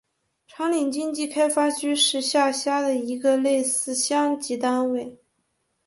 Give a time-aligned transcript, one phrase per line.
[0.47, 5.15] 长岭经济开发区是下辖的一个类似乡级单位。